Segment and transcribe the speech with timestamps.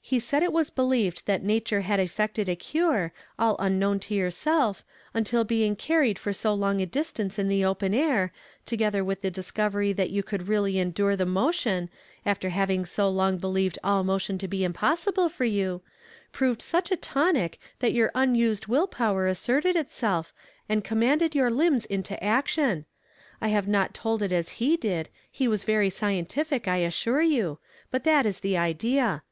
[0.00, 4.82] He said it was believed that nature had effected a cure, all unknown to yourself,
[5.12, 8.32] until being carried for so long a distance in the o[)en air,
[8.64, 11.90] together with the discovery that you could really endure the mo tion,
[12.24, 15.82] after having so long believed all motion to be impossible for you,
[16.32, 20.32] proved such a tonic that your unused will power asserted itself,
[20.70, 22.86] and com manded your lind)s into action.
[23.42, 27.58] I liave not told it as he did; he was very scientific, I assure you,
[27.90, 29.22] but that is the idea.